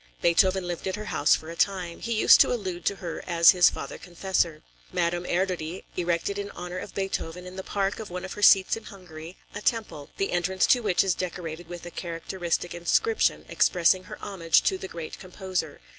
Beethoven 0.19 0.65
lived 0.65 0.87
at 0.87 0.95
her 0.95 1.05
house 1.13 1.35
for 1.35 1.51
a 1.51 1.55
time. 1.55 1.99
He 1.99 2.13
used 2.19 2.39
to 2.41 2.51
allude 2.51 2.85
to 2.85 2.95
her 2.95 3.23
as 3.27 3.51
his 3.51 3.69
father 3.69 3.99
confessor. 3.99 4.63
Madame 4.91 5.25
Erdödy 5.25 5.83
erected 5.95 6.39
in 6.39 6.49
honor 6.55 6.79
of 6.79 6.95
Beethoven, 6.95 7.45
in 7.45 7.55
the 7.55 7.61
park 7.61 7.99
of 7.99 8.09
one 8.09 8.25
of 8.25 8.33
her 8.33 8.41
seats 8.41 8.75
in 8.75 8.85
Hungary, 8.85 9.37
a 9.53 9.61
temple, 9.61 10.09
the 10.17 10.31
entrance 10.31 10.65
to 10.65 10.79
which 10.81 11.03
is 11.03 11.13
decorated 11.13 11.67
with 11.67 11.85
a 11.85 11.91
characteristic 11.91 12.73
inscription 12.73 13.45
expressing 13.47 14.05
her 14.05 14.17
homage 14.25 14.63
to 14.63 14.79
the 14.79 14.87
great 14.87 15.19
composer. 15.19 15.79